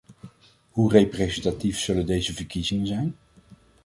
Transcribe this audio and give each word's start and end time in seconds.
Hoe 0.69 0.89
representatief 0.91 1.79
zullen 1.79 2.05
deze 2.05 2.33
verkiezingen 2.33 2.87
zijn? 2.87 3.15